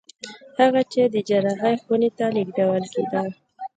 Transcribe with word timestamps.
هغه 0.59 0.81
چې 0.91 1.01
د 1.13 1.15
جراحي 1.27 1.75
خونې 1.83 2.09
ته 2.17 2.25
لېږدول 2.35 2.83
کېده 2.93 3.23